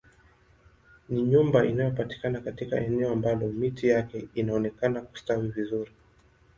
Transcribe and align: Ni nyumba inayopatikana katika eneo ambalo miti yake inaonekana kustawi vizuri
Ni 1.09 1.23
nyumba 1.23 1.65
inayopatikana 1.65 2.41
katika 2.41 2.79
eneo 2.79 3.11
ambalo 3.11 3.47
miti 3.47 3.87
yake 3.87 4.27
inaonekana 4.33 5.01
kustawi 5.01 5.47
vizuri 5.47 5.91